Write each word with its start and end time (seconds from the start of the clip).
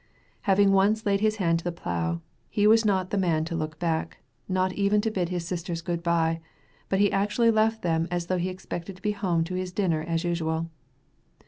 Having 0.49 0.71
once 0.71 1.05
laid 1.05 1.19
his 1.19 1.35
hand 1.35 1.59
to 1.59 1.63
the 1.63 1.71
plough 1.71 2.21
he 2.49 2.65
was 2.65 2.83
not 2.83 3.11
the 3.11 3.19
man 3.19 3.45
to 3.45 3.53
look 3.55 3.77
back, 3.77 4.17
not 4.49 4.73
even 4.73 4.99
to 5.01 5.11
bid 5.11 5.29
his 5.29 5.45
sisters 5.45 5.83
good 5.83 6.01
bye, 6.01 6.41
but 6.89 6.97
he 6.99 7.11
actually 7.11 7.51
left 7.51 7.83
them 7.83 8.07
as 8.09 8.25
though 8.25 8.39
he 8.39 8.49
expected 8.49 8.95
to 8.95 9.01
be 9.03 9.11
home 9.11 9.43
to 9.43 9.53
his 9.53 9.71
dinner 9.71 10.01
as 10.01 10.23
usual. 10.23 10.71